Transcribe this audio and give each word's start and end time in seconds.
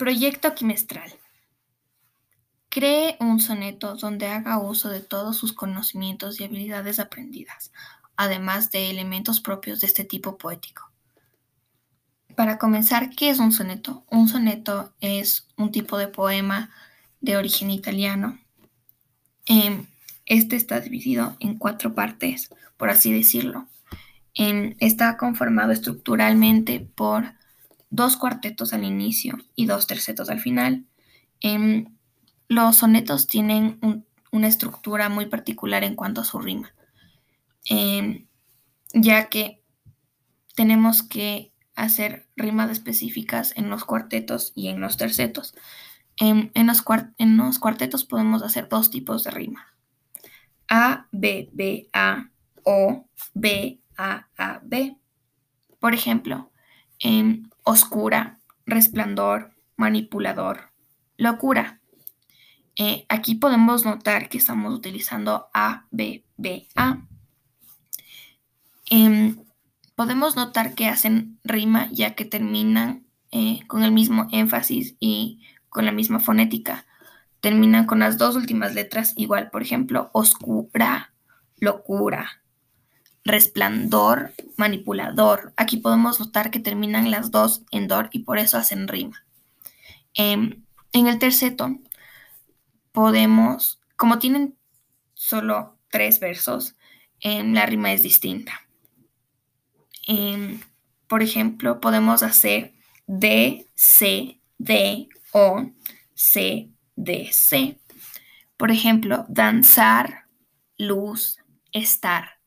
Proyecto 0.00 0.54
quimestral. 0.54 1.12
Cree 2.70 3.18
un 3.20 3.38
soneto 3.38 3.96
donde 3.96 4.28
haga 4.28 4.58
uso 4.58 4.88
de 4.88 5.00
todos 5.00 5.36
sus 5.36 5.52
conocimientos 5.52 6.40
y 6.40 6.44
habilidades 6.44 6.98
aprendidas, 6.98 7.70
además 8.16 8.70
de 8.70 8.88
elementos 8.88 9.42
propios 9.42 9.82
de 9.82 9.88
este 9.88 10.04
tipo 10.04 10.38
poético. 10.38 10.90
Para 12.34 12.56
comenzar, 12.56 13.10
¿qué 13.10 13.28
es 13.28 13.40
un 13.40 13.52
soneto? 13.52 14.06
Un 14.10 14.26
soneto 14.26 14.94
es 15.02 15.46
un 15.58 15.70
tipo 15.70 15.98
de 15.98 16.08
poema 16.08 16.70
de 17.20 17.36
origen 17.36 17.70
italiano. 17.70 18.38
Em, 19.44 19.84
este 20.24 20.56
está 20.56 20.80
dividido 20.80 21.36
en 21.40 21.58
cuatro 21.58 21.94
partes, 21.94 22.48
por 22.78 22.88
así 22.88 23.12
decirlo. 23.12 23.68
Em, 24.32 24.76
está 24.78 25.18
conformado 25.18 25.72
estructuralmente 25.72 26.80
por 26.80 27.38
dos 27.90 28.16
cuartetos 28.16 28.72
al 28.72 28.84
inicio 28.84 29.36
y 29.54 29.66
dos 29.66 29.86
tercetos 29.86 30.30
al 30.30 30.40
final. 30.40 30.86
Em, 31.40 31.86
los 32.48 32.76
sonetos 32.76 33.26
tienen 33.26 34.04
una 34.32 34.48
estructura 34.48 35.08
muy 35.08 35.26
particular 35.26 35.84
en 35.84 35.96
cuanto 35.96 36.20
a 36.20 36.24
su 36.24 36.38
rima, 36.38 36.72
em, 37.64 38.26
ya 38.94 39.28
que 39.28 39.62
tenemos 40.54 41.02
que 41.02 41.52
hacer 41.74 42.28
rimas 42.36 42.70
específicas 42.70 43.52
en 43.56 43.70
los 43.70 43.84
cuartetos 43.84 44.52
y 44.54 44.68
en 44.68 44.80
los 44.80 44.96
tercetos. 44.96 45.54
En, 46.16 46.50
los, 46.66 46.84
en 47.16 47.36
los 47.36 47.58
cuartetos 47.58 48.04
podemos 48.04 48.42
hacer 48.42 48.68
dos 48.68 48.90
tipos 48.90 49.24
de 49.24 49.30
rima. 49.30 49.74
A, 50.68 51.08
B, 51.12 51.48
B, 51.52 51.88
A, 51.92 52.30
O, 52.64 53.06
B, 53.32 53.80
A, 53.96 54.28
A, 54.36 54.60
B. 54.62 54.96
Por 55.78 55.94
ejemplo, 55.94 56.49
en 57.00 57.50
oscura, 57.64 58.38
resplandor, 58.66 59.54
manipulador, 59.76 60.72
locura. 61.16 61.80
Eh, 62.76 63.04
aquí 63.08 63.34
podemos 63.34 63.84
notar 63.84 64.28
que 64.28 64.38
estamos 64.38 64.72
utilizando 64.72 65.48
A, 65.52 65.86
B, 65.90 66.24
B, 66.36 66.68
A. 66.76 67.06
Em, 68.88 69.36
podemos 69.94 70.36
notar 70.36 70.74
que 70.74 70.86
hacen 70.86 71.38
rima 71.44 71.88
ya 71.92 72.14
que 72.14 72.24
terminan 72.24 73.06
eh, 73.32 73.60
con 73.66 73.82
el 73.82 73.92
mismo 73.92 74.28
énfasis 74.32 74.96
y 74.98 75.42
con 75.68 75.84
la 75.84 75.92
misma 75.92 76.20
fonética. 76.20 76.86
Terminan 77.40 77.86
con 77.86 78.00
las 78.00 78.18
dos 78.18 78.36
últimas 78.36 78.74
letras 78.74 79.14
igual, 79.16 79.50
por 79.50 79.62
ejemplo, 79.62 80.10
oscura, 80.12 81.14
locura, 81.56 82.42
resplandor, 83.24 84.32
manipulador. 84.56 85.52
Aquí 85.56 85.76
podemos 85.76 86.20
notar 86.20 86.50
que 86.50 86.60
terminan 86.60 87.10
las 87.10 87.30
dos 87.30 87.62
en 87.70 87.88
dor 87.88 88.08
y 88.12 88.20
por 88.20 88.38
eso 88.38 88.58
hacen 88.58 88.88
rima. 88.88 89.24
Em, 90.14 90.64
en 90.92 91.06
el 91.06 91.18
terceto 91.18 91.78
podemos, 92.92 93.80
como 93.96 94.18
tienen 94.18 94.56
solo 95.14 95.78
tres 95.90 96.20
versos, 96.20 96.76
em, 97.20 97.52
la 97.52 97.66
rima 97.66 97.92
es 97.92 98.02
distinta. 98.02 98.52
Em, 100.06 100.60
por 101.06 101.22
ejemplo, 101.22 101.80
podemos 101.80 102.22
hacer 102.22 102.72
D, 103.06 103.66
C, 103.74 104.40
D, 104.58 105.08
O, 105.32 105.70
C, 106.14 106.70
D, 106.96 107.28
C. 107.32 107.78
Por 108.56 108.70
ejemplo, 108.70 109.24
danzar, 109.28 110.26
luz, 110.78 111.38
estar. 111.72 112.39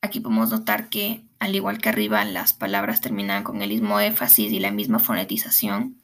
Aquí 0.00 0.20
podemos 0.20 0.50
notar 0.50 0.88
que, 0.88 1.24
al 1.38 1.54
igual 1.54 1.78
que 1.78 1.88
arriba, 1.88 2.24
las 2.24 2.54
palabras 2.54 3.00
terminan 3.00 3.42
con 3.42 3.62
el 3.62 3.70
mismo 3.70 3.98
énfasis 3.98 4.52
y 4.52 4.60
la 4.60 4.70
misma 4.70 4.98
fonetización. 5.00 6.00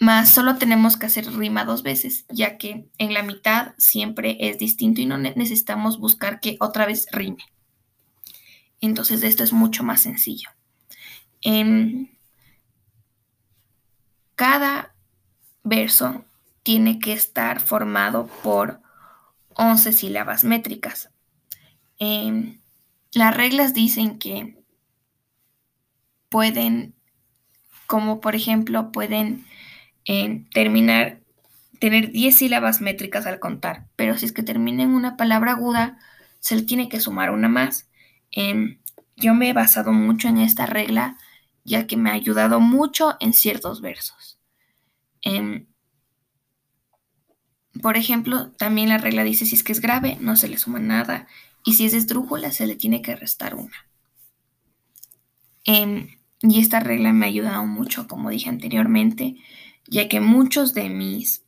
Más 0.00 0.28
solo 0.28 0.56
tenemos 0.56 0.96
que 0.96 1.06
hacer 1.06 1.32
rima 1.32 1.64
dos 1.64 1.84
veces, 1.84 2.24
ya 2.28 2.58
que 2.58 2.88
en 2.98 3.14
la 3.14 3.22
mitad 3.22 3.74
siempre 3.78 4.36
es 4.40 4.58
distinto 4.58 5.00
y 5.00 5.06
no 5.06 5.18
necesitamos 5.18 6.00
buscar 6.00 6.40
que 6.40 6.56
otra 6.58 6.84
vez 6.84 7.06
rime. 7.12 7.44
Entonces 8.80 9.22
esto 9.22 9.44
es 9.44 9.52
mucho 9.52 9.84
más 9.84 10.02
sencillo. 10.02 10.50
En 11.42 12.10
cada 14.34 14.94
verso 15.62 16.24
tiene 16.64 16.98
que 16.98 17.12
estar 17.12 17.60
formado 17.60 18.26
por 18.42 18.80
11 19.54 19.92
sílabas 19.92 20.42
métricas. 20.42 21.10
En 21.98 22.63
las 23.14 23.36
reglas 23.36 23.74
dicen 23.74 24.18
que 24.18 24.62
pueden, 26.28 26.94
como 27.86 28.20
por 28.20 28.34
ejemplo, 28.34 28.90
pueden 28.92 29.44
eh, 30.06 30.44
terminar, 30.52 31.20
tener 31.78 32.10
10 32.10 32.34
sílabas 32.34 32.80
métricas 32.80 33.26
al 33.26 33.40
contar, 33.40 33.86
pero 33.96 34.18
si 34.18 34.26
es 34.26 34.32
que 34.32 34.42
termina 34.42 34.82
en 34.82 34.90
una 34.90 35.16
palabra 35.16 35.52
aguda, 35.52 35.98
se 36.40 36.56
le 36.56 36.62
tiene 36.62 36.88
que 36.88 37.00
sumar 37.00 37.30
una 37.30 37.48
más. 37.48 37.88
Em, 38.30 38.78
yo 39.16 39.34
me 39.34 39.48
he 39.48 39.52
basado 39.52 39.92
mucho 39.92 40.28
en 40.28 40.38
esta 40.38 40.66
regla, 40.66 41.16
ya 41.64 41.86
que 41.86 41.96
me 41.96 42.10
ha 42.10 42.14
ayudado 42.14 42.60
mucho 42.60 43.16
en 43.20 43.32
ciertos 43.32 43.80
versos. 43.80 44.38
Em, 45.22 45.66
por 47.82 47.96
ejemplo, 47.96 48.50
también 48.52 48.88
la 48.88 48.98
regla 48.98 49.24
dice 49.24 49.46
si 49.46 49.56
es 49.56 49.62
que 49.62 49.72
es 49.72 49.80
grave, 49.80 50.16
no 50.20 50.36
se 50.36 50.48
le 50.48 50.58
suma 50.58 50.78
nada 50.78 51.26
y 51.64 51.74
si 51.74 51.86
es 51.86 51.94
esdrújula 51.94 52.50
se 52.52 52.66
le 52.66 52.76
tiene 52.76 53.02
que 53.02 53.16
restar 53.16 53.54
una. 53.54 53.86
Em, 55.64 56.08
y 56.42 56.60
esta 56.60 56.80
regla 56.80 57.12
me 57.12 57.26
ha 57.26 57.28
ayudado 57.28 57.64
mucho, 57.64 58.06
como 58.06 58.30
dije 58.30 58.50
anteriormente, 58.50 59.36
ya 59.86 60.08
que 60.08 60.20
muchos 60.20 60.74
de 60.74 60.88
mis 60.88 61.42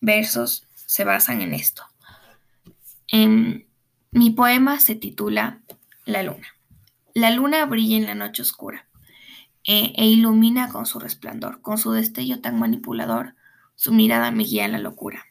versos 0.00 0.66
se 0.74 1.04
basan 1.04 1.40
en 1.40 1.52
esto. 1.52 1.82
Em, 3.08 3.64
mi 4.10 4.30
poema 4.30 4.80
se 4.80 4.94
titula 4.94 5.60
La 6.04 6.22
luna. 6.22 6.46
La 7.14 7.30
luna 7.30 7.64
brilla 7.66 7.96
en 7.96 8.06
la 8.06 8.14
noche 8.14 8.42
oscura 8.42 8.86
e, 9.64 9.92
e 9.96 10.06
ilumina 10.06 10.68
con 10.68 10.86
su 10.86 10.98
resplandor, 10.98 11.60
con 11.60 11.76
su 11.76 11.92
destello 11.92 12.40
tan 12.40 12.58
manipulador, 12.58 13.34
su 13.78 13.92
mirada 13.92 14.32
me 14.32 14.42
guía 14.42 14.64
a 14.64 14.68
la 14.68 14.80
locura. 14.80 15.26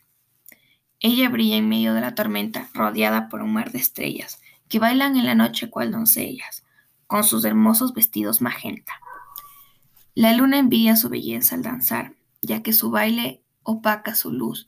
Ella 1.02 1.28
brilla 1.28 1.58
en 1.58 1.68
medio 1.68 1.94
de 1.94 2.00
la 2.00 2.16
tormenta, 2.16 2.70
rodeada 2.74 3.28
por 3.28 3.42
un 3.42 3.52
mar 3.52 3.74
de 3.74 3.80
estrellas, 3.80 4.42
que 4.70 4.80
bailan 4.80 5.18
en 5.18 5.26
la 5.26 5.36
noche 5.36 5.70
cual 5.70 5.92
doncellas, 5.92 6.64
con 7.08 7.26
sus 7.26 7.44
hermosos 7.44 7.94
vestidos 7.94 8.40
magenta. 8.40 8.94
La 10.16 10.32
luna 10.32 10.60
envidia 10.60 10.96
su 10.96 11.10
belleza 11.10 11.56
al 11.56 11.62
danzar, 11.62 12.14
ya 12.42 12.64
que 12.64 12.72
su 12.72 12.90
baile 12.90 13.44
opaca 13.64 14.16
su 14.16 14.32
luz. 14.32 14.66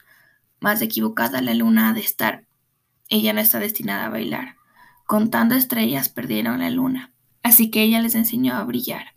Más 0.59 0.81
equivocada 0.81 1.41
la 1.41 1.53
luna 1.53 1.88
ha 1.88 1.94
de 1.94 2.01
estar. 2.01 2.44
Ella 3.07 3.31
no 3.31 3.40
está 3.40 3.59
destinada 3.59 4.07
a 4.07 4.09
bailar. 4.09 4.57
Contando 5.06 5.56
estrellas 5.56 6.09
perdieron 6.09 6.59
la 6.59 6.69
luna, 6.69 7.13
así 7.44 7.72
que 7.72 7.81
ella 7.81 8.01
les 8.01 8.16
enseñó 8.16 8.56
a 8.56 8.63
brillar. 8.66 9.13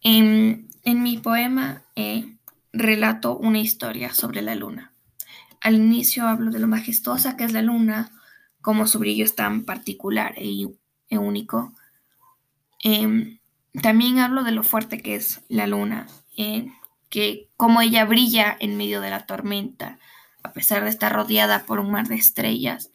En, 0.00 0.68
mi 0.84 1.18
poema 1.18 1.82
eh, 1.94 2.37
relato 2.72 3.36
una 3.36 3.60
historia 3.60 4.12
sobre 4.14 4.42
la 4.42 4.54
luna. 4.54 4.92
Al 5.60 5.74
inicio 5.74 6.26
hablo 6.26 6.50
de 6.50 6.58
lo 6.58 6.68
majestuosa 6.68 7.36
que 7.36 7.44
es 7.44 7.52
la 7.52 7.62
luna, 7.62 8.12
como 8.60 8.86
su 8.86 8.98
brillo 8.98 9.24
es 9.24 9.34
tan 9.34 9.64
particular 9.64 10.34
e, 10.36 10.68
e 11.08 11.18
único. 11.18 11.72
Em, 12.82 13.38
también 13.82 14.18
hablo 14.18 14.44
de 14.44 14.52
lo 14.52 14.62
fuerte 14.62 15.00
que 15.00 15.14
es 15.14 15.40
la 15.48 15.66
luna, 15.66 16.06
eh, 16.36 16.68
que 17.10 17.48
como 17.56 17.80
ella 17.80 18.04
brilla 18.04 18.56
en 18.60 18.76
medio 18.76 19.00
de 19.00 19.10
la 19.10 19.26
tormenta, 19.26 19.98
a 20.42 20.52
pesar 20.52 20.84
de 20.84 20.90
estar 20.90 21.12
rodeada 21.12 21.64
por 21.64 21.80
un 21.80 21.90
mar 21.90 22.08
de 22.08 22.16
estrellas, 22.16 22.90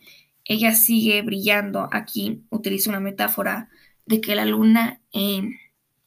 ella 0.46 0.74
sigue 0.74 1.22
brillando. 1.22 1.90
Aquí 1.92 2.46
utilizo 2.50 2.90
una 2.90 3.00
metáfora 3.00 3.70
de 4.06 4.22
que 4.22 4.36
la 4.36 4.46
luna, 4.46 5.02
em, 5.12 5.58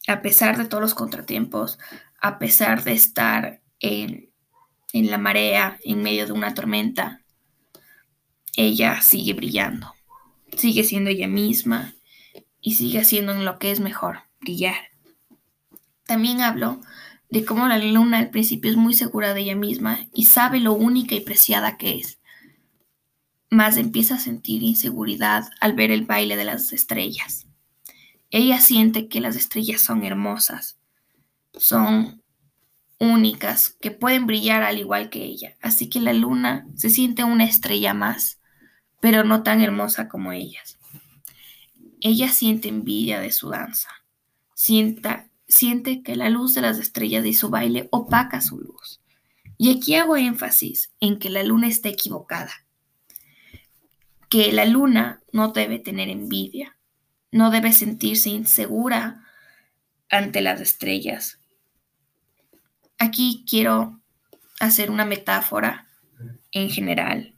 a 0.09 0.23
pesar 0.23 0.57
de 0.57 0.67
todos 0.67 0.83
los 0.83 0.95
contratiempos, 0.95 1.79
a 2.21 2.39
pesar 2.39 2.85
de 2.85 2.93
estar 2.93 3.61
en 3.87 5.11
la 5.11 5.19
marea, 5.19 5.79
en 5.85 6.03
medio 6.03 6.27
de 6.27 6.33
una 6.33 6.55
tormenta, 6.55 7.23
ella 8.57 9.03
sigue 9.03 9.35
brillando, 9.35 9.95
sigue 10.57 10.83
siendo 10.83 11.11
ella 11.11 11.29
misma 11.29 11.95
y 12.61 12.75
sigue 12.75 13.01
haciendo 13.01 13.33
en 13.33 13.45
lo 13.45 13.59
que 13.59 13.71
es 13.71 13.81
mejor, 13.81 14.21
brillar. 14.41 14.77
También 16.07 16.41
hablo 16.41 16.81
de 17.29 17.45
cómo 17.45 17.67
la 17.69 17.79
luna 17.79 18.19
al 18.19 18.31
principio 18.31 18.71
es 18.71 18.77
muy 18.77 18.95
segura 18.95 19.35
de 19.35 19.43
ella 19.43 19.57
misma 19.57 20.07
y 20.15 20.25
sabe 20.25 20.61
lo 20.61 20.73
única 20.73 21.15
y 21.15 21.21
preciada 21.21 21.77
que 21.77 21.99
es. 21.99 22.19
Mas 23.51 23.77
empieza 23.77 24.15
a 24.15 24.21
sentir 24.21 24.63
inseguridad 24.63 25.49
al 25.61 25.75
ver 25.75 25.91
el 25.91 26.07
baile 26.07 26.37
de 26.37 26.45
las 26.45 26.73
estrellas. 26.73 27.47
Ella 28.31 28.61
siente 28.61 29.09
que 29.09 29.21
las 29.21 29.37
estrellas 29.37 29.81
son 29.81 30.05
hermosas, 30.05 30.79
son 31.53 32.23
únicas 32.99 33.71
que 33.81 33.91
pueden 33.91 34.27
brillar 34.27 34.63
al 34.63 34.79
igual 34.79 35.11
que 35.11 35.25
ella. 35.25 35.57
Así 35.61 35.89
que 35.89 36.01
la 36.01 36.13
luna 36.13 36.67
se 36.75 36.91
siente 36.91 37.25
una 37.25 37.45
estrella 37.45 37.95
más, 37.95 38.41
pero 39.01 39.25
no 39.25 39.43
tan 39.43 39.61
hermosa 39.61 40.09
como 40.09 40.33
ellas. 40.33 40.79
Ella 42.01 42.29
siente 42.29 42.69
envidia 42.69 43.21
de 43.21 43.33
su 43.33 43.51
danza, 43.51 43.91
sienta 44.55 45.29
siente 45.49 46.03
que 46.03 46.17
la 46.17 46.31
luz 46.31 46.55
de 46.55 46.61
las 46.61 46.79
estrellas 46.79 47.25
y 47.25 47.33
su 47.33 47.49
baile 47.51 47.89
opaca 47.91 48.41
su 48.41 48.59
luz. 48.59 49.01
Y 49.59 49.77
aquí 49.77 49.95
hago 49.95 50.17
énfasis 50.17 50.91
en 51.01 51.19
que 51.19 51.31
la 51.31 51.43
luna 51.43 51.69
está 51.69 51.89
equivocada, 51.89 52.53
que 54.29 54.53
la 54.53 54.65
luna 54.65 55.23
no 55.33 55.49
debe 55.49 55.79
tener 55.79 56.09
envidia, 56.09 56.77
no 57.31 57.51
debe 57.51 57.73
sentirse 57.73 58.29
insegura 58.29 59.25
ante 60.11 60.41
las 60.41 60.61
estrellas. 60.61 61.39
Aquí 62.99 63.45
quiero 63.49 64.01
hacer 64.61 64.91
una 64.91 65.05
metáfora 65.05 65.87
en 66.53 66.71
general 66.71 67.35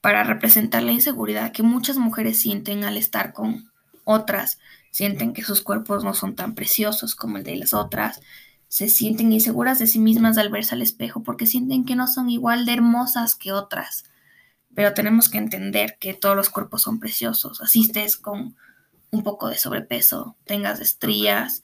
para 0.00 0.22
representar 0.24 0.82
la 0.82 0.92
inseguridad 0.92 1.52
que 1.52 1.62
muchas 1.62 1.96
mujeres 1.96 2.38
sienten 2.38 2.84
al 2.84 2.96
estar 2.96 3.32
con 3.32 3.70
otras, 4.04 4.58
sienten 4.90 5.32
que 5.32 5.42
sus 5.42 5.60
cuerpos 5.60 6.04
no 6.04 6.14
son 6.14 6.34
tan 6.34 6.54
preciosos 6.54 7.14
como 7.14 7.38
el 7.38 7.44
de 7.44 7.56
las 7.56 7.74
otras, 7.74 8.20
se 8.68 8.88
sienten 8.88 9.32
inseguras 9.32 9.78
de 9.78 9.86
sí 9.86 9.98
mismas 9.98 10.38
al 10.38 10.50
verse 10.50 10.74
al 10.74 10.82
espejo 10.82 11.22
porque 11.22 11.46
sienten 11.46 11.84
que 11.84 11.96
no 11.96 12.06
son 12.06 12.30
igual 12.30 12.64
de 12.64 12.74
hermosas 12.74 13.34
que 13.34 13.52
otras. 13.52 14.04
Pero 14.74 14.94
tenemos 14.94 15.28
que 15.28 15.38
entender 15.38 15.96
que 15.98 16.14
todos 16.14 16.36
los 16.36 16.50
cuerpos 16.50 16.82
son 16.82 17.00
preciosos. 17.00 17.60
Asistes 17.60 18.16
con 18.16 18.56
un 19.10 19.22
poco 19.22 19.48
de 19.48 19.56
sobrepeso, 19.56 20.36
tengas 20.44 20.80
estrías, 20.80 21.62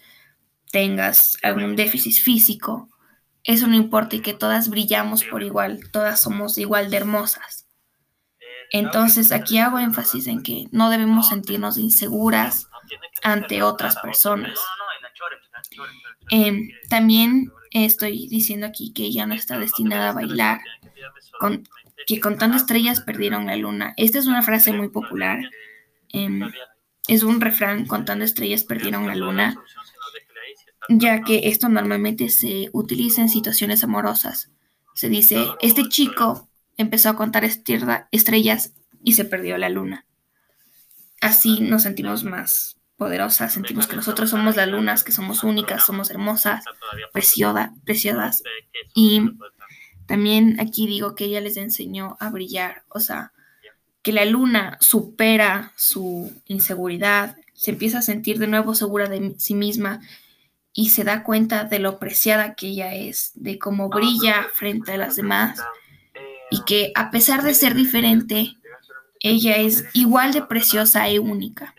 tengas 0.72 1.36
algún 1.42 1.76
déficit 1.76 2.14
físico, 2.14 2.88
eso 3.44 3.66
no 3.66 3.74
importa 3.74 4.16
y 4.16 4.20
que 4.20 4.32
todas 4.32 4.70
brillamos 4.70 5.22
por 5.22 5.42
igual, 5.42 5.80
todas 5.92 6.20
somos 6.20 6.56
igual 6.56 6.90
de 6.90 6.96
hermosas. 6.96 7.66
Entonces 8.72 9.32
aquí 9.32 9.58
hago 9.58 9.78
énfasis 9.78 10.26
en 10.26 10.42
que 10.42 10.66
no 10.72 10.88
debemos 10.88 11.28
sentirnos 11.28 11.76
inseguras 11.76 12.68
ante 13.22 13.62
otras 13.62 13.96
personas. 13.96 14.58
Em, 16.30 16.70
también 16.88 17.52
estoy 17.70 18.28
diciendo 18.28 18.66
aquí 18.66 18.92
que 18.94 19.04
ella 19.04 19.26
no 19.26 19.34
está 19.34 19.58
destinada 19.58 20.10
a 20.10 20.14
bailar, 20.14 20.60
con, 21.38 21.68
que 22.06 22.20
contando 22.20 22.56
estrellas 22.56 23.00
perdieron 23.00 23.46
la 23.46 23.56
luna. 23.56 23.92
Esta 23.98 24.18
es 24.18 24.26
una 24.26 24.42
frase 24.42 24.72
muy 24.72 24.88
popular. 24.88 25.38
Em, 26.08 26.50
es 27.08 27.22
un 27.22 27.42
refrán, 27.42 27.84
contando 27.86 28.24
estrellas 28.24 28.64
perdieron 28.64 29.06
la 29.06 29.14
luna 29.14 29.62
ya 30.88 31.22
que 31.22 31.48
esto 31.48 31.68
normalmente 31.68 32.28
se 32.28 32.68
utiliza 32.72 33.22
en 33.22 33.28
situaciones 33.28 33.84
amorosas. 33.84 34.50
Se 34.94 35.08
dice, 35.08 35.46
este 35.60 35.88
chico 35.88 36.48
empezó 36.76 37.08
a 37.08 37.16
contar 37.16 37.44
estrellas 37.44 38.72
y 39.02 39.12
se 39.14 39.24
perdió 39.24 39.58
la 39.58 39.68
luna. 39.68 40.06
Así 41.20 41.60
nos 41.60 41.82
sentimos 41.82 42.24
más 42.24 42.76
poderosas, 42.96 43.52
sentimos 43.52 43.86
que 43.86 43.96
nosotros 43.96 44.30
somos 44.30 44.56
las 44.56 44.68
lunas, 44.68 45.02
que 45.02 45.12
somos 45.12 45.42
únicas, 45.42 45.84
somos 45.84 46.10
hermosas, 46.10 46.64
preciosas. 47.12 48.42
Y 48.94 49.22
también 50.06 50.60
aquí 50.60 50.86
digo 50.86 51.14
que 51.14 51.24
ella 51.24 51.40
les 51.40 51.56
enseñó 51.56 52.16
a 52.20 52.30
brillar, 52.30 52.84
o 52.88 53.00
sea, 53.00 53.32
que 54.02 54.12
la 54.12 54.24
luna 54.26 54.76
supera 54.80 55.72
su 55.76 56.30
inseguridad, 56.46 57.36
se 57.54 57.70
empieza 57.70 57.98
a 57.98 58.02
sentir 58.02 58.38
de 58.38 58.46
nuevo 58.46 58.74
segura 58.74 59.08
de 59.08 59.34
sí 59.38 59.54
misma 59.54 60.00
y 60.74 60.90
se 60.90 61.04
da 61.04 61.22
cuenta 61.22 61.64
de 61.64 61.78
lo 61.78 61.98
preciada 61.98 62.54
que 62.54 62.66
ella 62.66 62.92
es, 62.94 63.30
de 63.34 63.58
cómo 63.58 63.88
brilla 63.88 64.48
frente 64.52 64.92
a 64.92 64.98
las 64.98 65.16
demás 65.16 65.60
y 66.50 66.62
que 66.64 66.92
a 66.96 67.10
pesar 67.10 67.42
de 67.42 67.54
ser 67.54 67.74
diferente, 67.74 68.56
ella 69.20 69.56
es 69.56 69.84
igual 69.94 70.32
de 70.32 70.42
preciosa 70.42 71.08
e 71.08 71.20
única. 71.20 71.74